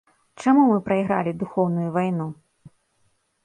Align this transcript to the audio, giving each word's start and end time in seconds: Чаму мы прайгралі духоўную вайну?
Чаму 0.43 0.63
мы 0.69 0.77
прайгралі 0.87 1.35
духоўную 1.45 1.89
вайну? 2.01 2.27